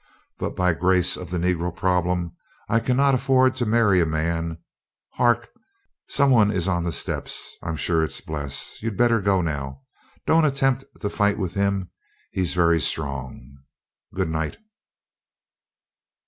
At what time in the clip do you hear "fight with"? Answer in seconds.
11.11-11.53